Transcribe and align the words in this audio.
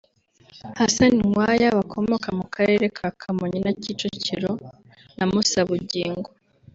Hassan 0.79 1.13
Nkwaya 1.27 1.67
bakomoka 1.77 2.27
mu 2.37 2.45
Karere 2.53 2.85
ka 2.97 3.07
Kamonyi 3.21 3.59
na 3.65 3.71
Kicukiro 3.81 4.51
na 5.17 5.23
Mussa 5.31 5.61
Bugingo 5.69 6.29